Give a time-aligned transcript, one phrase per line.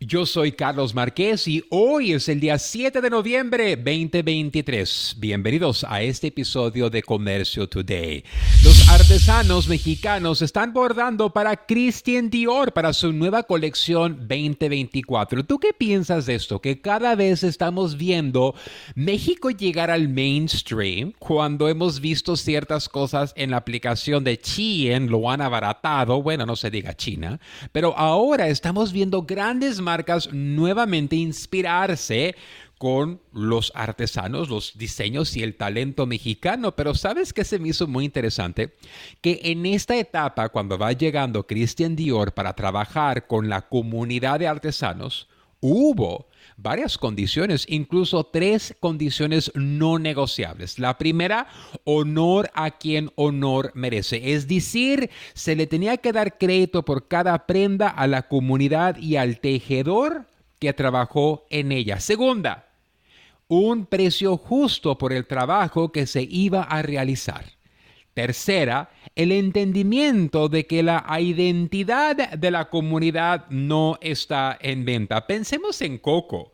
[0.00, 5.16] Yo soy Carlos Marqués y hoy es el día 7 de noviembre 2023.
[5.18, 8.22] Bienvenidos a este episodio de Comercio Today.
[8.62, 15.46] Los artesanos mexicanos están bordando para Christian Dior para su nueva colección 2024.
[15.46, 16.60] ¿Tú qué piensas de esto?
[16.60, 18.54] Que cada vez estamos viendo
[18.94, 25.30] México llegar al mainstream cuando hemos visto ciertas cosas en la aplicación de Chien, lo
[25.30, 27.40] han abaratado, bueno, no se diga China,
[27.72, 32.34] pero ahora estamos viendo grandes marcas nuevamente inspirarse
[32.78, 36.74] con los artesanos, los diseños y el talento mexicano.
[36.74, 38.74] Pero ¿sabes qué se me hizo muy interesante?
[39.20, 44.48] Que en esta etapa, cuando va llegando Christian Dior para trabajar con la comunidad de
[44.48, 45.28] artesanos,
[45.60, 50.78] hubo varias condiciones, incluso tres condiciones no negociables.
[50.78, 51.46] La primera,
[51.84, 54.32] honor a quien honor merece.
[54.32, 59.16] Es decir, se le tenía que dar crédito por cada prenda a la comunidad y
[59.16, 60.26] al tejedor
[60.58, 62.00] que trabajó en ella.
[62.00, 62.66] Segunda,
[63.48, 67.44] un precio justo por el trabajo que se iba a realizar.
[68.14, 75.26] Tercera, el entendimiento de que la identidad de la comunidad no está en venta.
[75.26, 76.52] Pensemos en Coco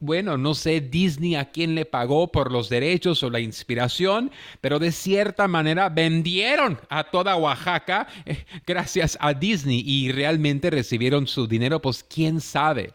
[0.00, 4.78] bueno, no sé Disney a quién le pagó por los derechos o la inspiración, pero
[4.78, 11.46] de cierta manera vendieron a toda Oaxaca eh, gracias a Disney y realmente recibieron su
[11.46, 12.92] dinero, pues quién sabe.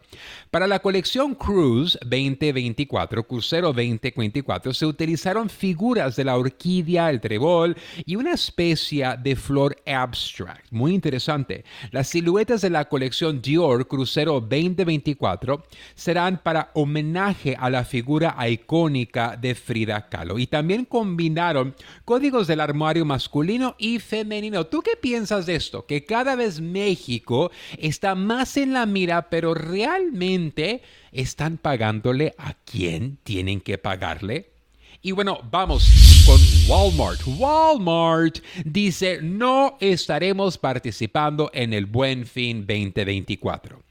[0.50, 7.76] Para la colección Cruise 2024, Crucero 2024, se utilizaron figuras de la orquídea, el trébol
[8.06, 10.66] y una especie de flor abstract.
[10.70, 11.64] Muy interesante.
[11.90, 19.36] Las siluetas de la colección Dior Crucero 2024 serán para homenaje a la figura icónica
[19.36, 20.38] de Frida Kahlo.
[20.38, 24.66] Y también combinaron códigos del armario masculino y femenino.
[24.66, 25.86] ¿Tú qué piensas de esto?
[25.86, 33.18] Que cada vez México está más en la mira, pero realmente están pagándole a quién
[33.24, 34.50] tienen que pagarle.
[35.02, 35.90] Y bueno, vamos
[36.24, 37.20] con Walmart.
[37.26, 43.82] Walmart dice, no estaremos participando en el Buen Fin 2024.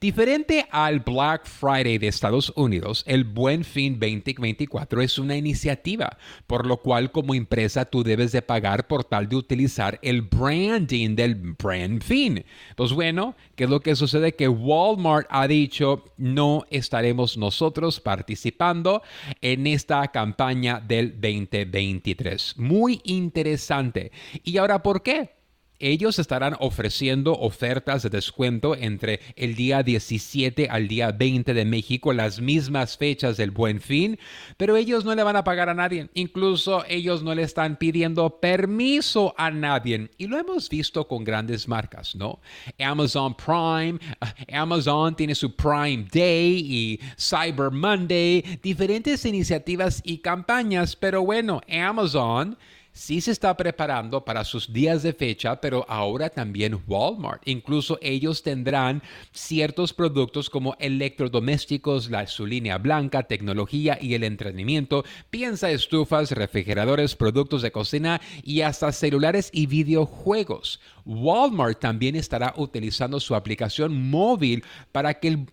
[0.00, 6.66] Diferente al Black Friday de Estados Unidos, el Buen Fin 2024 es una iniciativa, por
[6.66, 11.54] lo cual como empresa tú debes de pagar por tal de utilizar el branding del
[11.58, 12.44] Buen Fin.
[12.76, 14.34] Pues bueno, ¿qué es lo que sucede?
[14.34, 19.02] Que Walmart ha dicho no estaremos nosotros participando
[19.40, 22.58] en esta campaña del 2023.
[22.58, 24.12] Muy interesante.
[24.42, 25.33] ¿Y ahora por qué?
[25.78, 32.12] Ellos estarán ofreciendo ofertas de descuento entre el día 17 al día 20 de México,
[32.12, 34.18] las mismas fechas del buen fin,
[34.56, 36.08] pero ellos no le van a pagar a nadie.
[36.14, 40.10] Incluso ellos no le están pidiendo permiso a nadie.
[40.18, 42.40] Y lo hemos visto con grandes marcas, ¿no?
[42.78, 43.98] Amazon Prime,
[44.46, 51.60] eh, Amazon tiene su Prime Day y Cyber Monday, diferentes iniciativas y campañas, pero bueno,
[51.68, 52.56] Amazon
[52.94, 57.42] sí se está preparando para sus días de fecha, pero ahora también Walmart.
[57.44, 65.04] Incluso ellos tendrán ciertos productos como electrodomésticos, la, su línea blanca, tecnología y el entretenimiento.
[65.28, 70.80] Piensa estufas, refrigeradores, productos de cocina y hasta celulares y videojuegos.
[71.04, 75.46] Walmart también estará utilizando su aplicación móvil para que el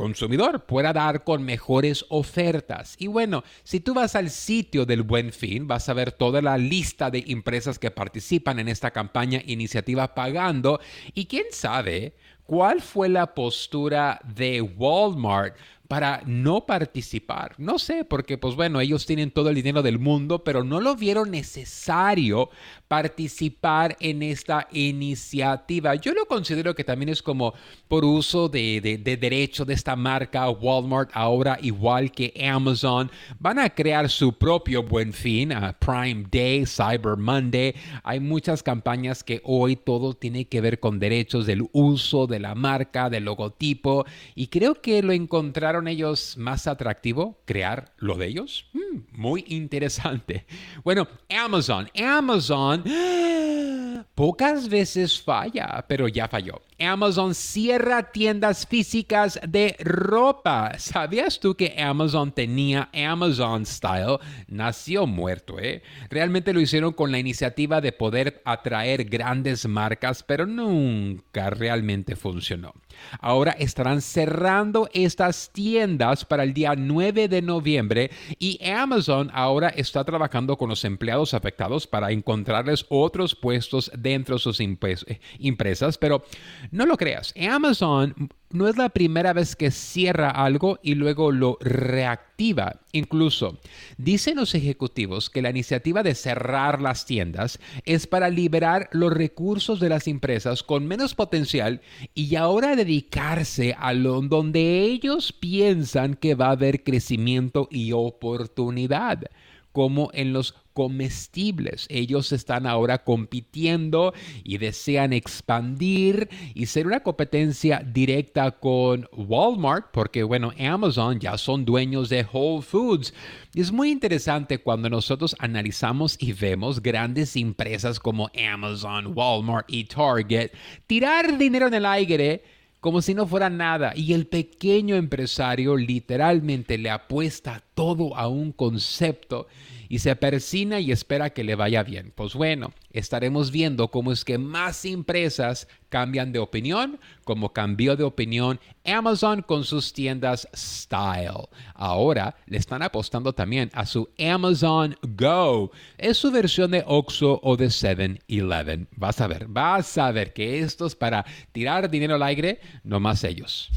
[0.00, 2.96] consumidor pueda dar con mejores ofertas.
[2.98, 6.56] Y bueno, si tú vas al sitio del Buen Fin, vas a ver toda la
[6.56, 10.80] lista de empresas que participan en esta campaña iniciativa pagando.
[11.12, 12.14] Y quién sabe
[12.50, 15.54] cuál fue la postura de Walmart
[15.90, 17.54] para no participar.
[17.58, 20.94] No sé, porque pues bueno, ellos tienen todo el dinero del mundo, pero no lo
[20.94, 22.48] vieron necesario
[22.86, 25.96] participar en esta iniciativa.
[25.96, 27.54] Yo lo considero que también es como
[27.88, 33.10] por uso de, derecho de esta marca Walmart ahora, igual que Amazon,
[33.40, 37.74] van a crear su propio buen fin, a Prime Day, Cyber Monday.
[38.04, 42.54] Hay muchas campañas que hoy todo tiene que ver con derechos del uso de la
[42.54, 44.04] marca, del logotipo,
[44.34, 48.66] y creo que lo encontraron ellos más atractivo crear lo de ellos?
[48.72, 50.46] Mm, muy interesante.
[50.84, 51.88] Bueno, Amazon.
[51.96, 52.84] Amazon
[54.14, 56.60] pocas veces falla, pero ya falló.
[56.78, 60.72] Amazon cierra tiendas físicas de ropa.
[60.78, 64.18] ¿Sabías tú que Amazon tenía Amazon Style?
[64.48, 65.82] Nació muerto, ¿eh?
[66.08, 72.72] Realmente lo hicieron con la iniciativa de poder atraer grandes marcas, pero nunca realmente funcionó.
[73.20, 80.04] Ahora estarán cerrando estas tiendas para el día 9 de noviembre y Amazon ahora está
[80.04, 86.24] trabajando con los empleados afectados para encontrarles otros puestos dentro de sus empresas, pero
[86.70, 88.14] no lo creas, Amazon
[88.50, 92.80] no es la primera vez que cierra algo y luego lo reactiva.
[92.92, 93.58] Incluso
[93.96, 99.78] dicen los ejecutivos que la iniciativa de cerrar las tiendas es para liberar los recursos
[99.80, 101.80] de las empresas con menos potencial
[102.14, 109.30] y ahora dedicarse a lo donde ellos piensan que va a haber crecimiento y oportunidad
[109.72, 111.86] como en los comestibles.
[111.90, 114.14] Ellos están ahora compitiendo
[114.44, 121.64] y desean expandir y ser una competencia directa con Walmart, porque bueno, Amazon ya son
[121.64, 123.12] dueños de Whole Foods.
[123.54, 130.52] Es muy interesante cuando nosotros analizamos y vemos grandes empresas como Amazon, Walmart y Target
[130.86, 132.42] tirar dinero en el aire
[132.80, 133.92] como si no fuera nada.
[133.94, 139.46] Y el pequeño empresario literalmente le apuesta todo a un concepto
[139.88, 142.12] y se persina y espera que le vaya bien.
[142.14, 148.04] Pues bueno, estaremos viendo cómo es que más empresas cambian de opinión, como cambió de
[148.04, 151.48] opinión Amazon con sus tiendas Style.
[151.74, 155.70] Ahora le están apostando también a su Amazon Go.
[155.98, 158.88] Es su versión de Oxxo o de 7-Eleven.
[158.96, 162.98] Vas a ver, vas a ver que esto es para tirar dinero al aire, no
[163.00, 163.68] más ellos.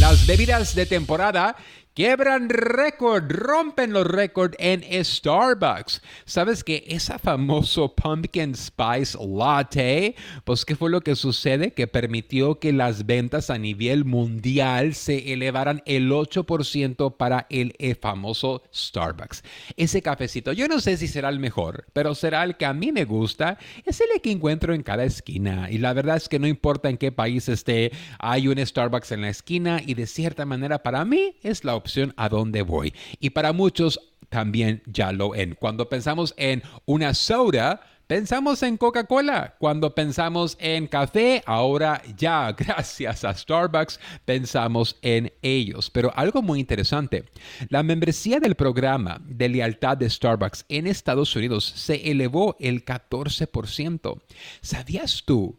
[0.00, 1.56] Las bebidas de temporada
[1.94, 6.02] quiebran récord, rompen los récords en Starbucks.
[6.24, 10.16] ¿Sabes que esa famoso pumpkin spice latte?
[10.44, 15.32] Pues qué fue lo que sucede que permitió que las ventas a nivel mundial se
[15.32, 19.44] elevaran el 8% para el famoso Starbucks.
[19.76, 22.90] Ese cafecito, yo no sé si será el mejor, pero será el que a mí
[22.90, 23.56] me gusta.
[23.84, 26.98] Es el que encuentro en cada esquina y la verdad es que no importa en
[26.98, 31.36] qué país esté, hay un Starbucks en la esquina y de cierta manera para mí
[31.42, 32.94] es la opción a dónde voy.
[33.20, 34.00] Y para muchos
[34.30, 35.54] también ya lo en.
[35.54, 39.54] Cuando pensamos en una soda, Pensamos en Coca-Cola.
[39.58, 45.88] Cuando pensamos en café, ahora ya, gracias a Starbucks, pensamos en ellos.
[45.88, 47.24] Pero algo muy interesante,
[47.70, 54.20] la membresía del programa de lealtad de Starbucks en Estados Unidos se elevó el 14%.
[54.60, 55.56] ¿Sabías tú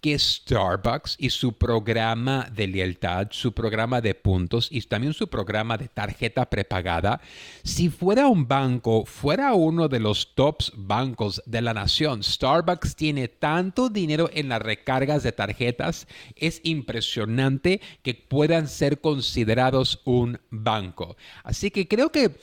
[0.00, 5.76] que Starbucks y su programa de lealtad, su programa de puntos y también su programa
[5.76, 7.20] de tarjeta prepagada,
[7.62, 13.28] si fuera un banco, fuera uno de los tops bancos de la nación, Starbucks tiene
[13.28, 16.06] tanto dinero en las recargas de tarjetas,
[16.36, 21.16] es impresionante que puedan ser considerados un banco.
[21.42, 22.36] Así que creo que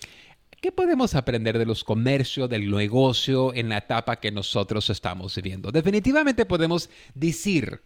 [0.64, 5.74] ¿Qué podemos aprender de los comercios, del negocio en la etapa que nosotros estamos viviendo?
[5.74, 7.82] Definitivamente podemos decir,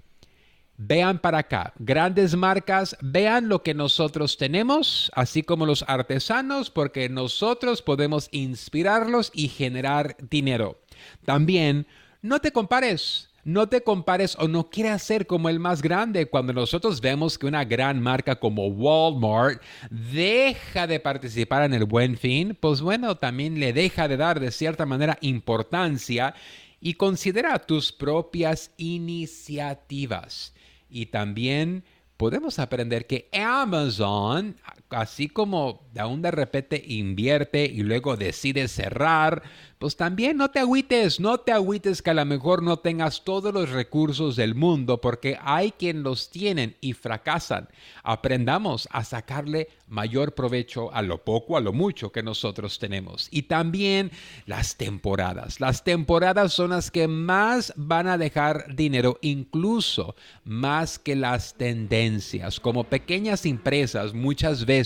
[0.78, 7.10] vean para acá, grandes marcas, vean lo que nosotros tenemos, así como los artesanos, porque
[7.10, 10.80] nosotros podemos inspirarlos y generar dinero.
[11.26, 11.88] También,
[12.22, 16.26] no te compares no te compares o no quieras ser como el más grande.
[16.26, 22.18] Cuando nosotros vemos que una gran marca como Walmart deja de participar en el buen
[22.18, 26.36] fin, pues bueno, también le deja de dar de cierta manera importancia
[26.82, 30.54] y considera tus propias iniciativas.
[30.90, 31.86] Y también
[32.18, 34.58] podemos aprender que Amazon,
[34.90, 39.42] así como un de repente invierte y luego decide cerrar,
[39.80, 43.54] pues también no te agüites, no te agüites que a lo mejor no tengas todos
[43.54, 47.70] los recursos del mundo, porque hay quien los tienen y fracasan.
[48.04, 53.28] Aprendamos a sacarle mayor provecho a lo poco, a lo mucho que nosotros tenemos.
[53.30, 54.12] Y también
[54.46, 55.60] las temporadas.
[55.60, 62.60] Las temporadas son las que más van a dejar dinero, incluso más que las tendencias.
[62.60, 64.77] Como pequeñas empresas, muchas veces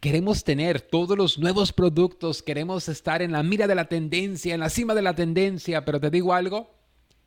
[0.00, 4.60] Queremos tener todos los nuevos productos, queremos estar en la mira de la tendencia, en
[4.60, 6.70] la cima de la tendencia, pero te digo algo,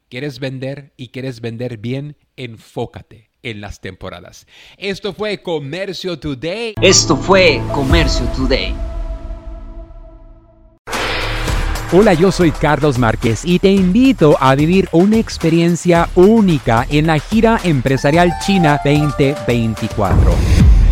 [0.07, 4.47] quieres vender y quieres vender bien, enfócate en las temporadas.
[4.77, 6.75] Esto fue Comercio Today.
[6.81, 8.73] Esto fue Comercio Today.
[11.93, 17.19] Hola, yo soy Carlos Márquez y te invito a vivir una experiencia única en la
[17.19, 20.60] gira empresarial China 2024